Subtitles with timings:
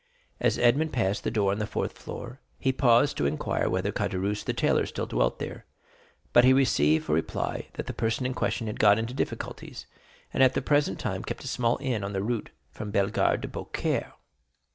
[0.39, 4.43] As Edmond passed the door on the fourth floor, he paused to inquire whether Caderousse
[4.43, 5.67] the tailor still dwelt there;
[6.33, 9.85] but he received for reply, that the person in question had got into difficulties,
[10.33, 13.47] and at the present time kept a small inn on the route from Bellegarde to
[13.47, 14.13] Beaucaire.